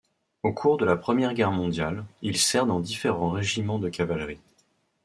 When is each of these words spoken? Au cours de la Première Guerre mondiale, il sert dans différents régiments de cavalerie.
Au 0.41 0.51
cours 0.51 0.77
de 0.77 0.85
la 0.85 0.97
Première 0.97 1.35
Guerre 1.35 1.51
mondiale, 1.51 2.03
il 2.23 2.35
sert 2.35 2.65
dans 2.65 2.79
différents 2.79 3.29
régiments 3.29 3.77
de 3.77 3.87
cavalerie. 3.87 4.39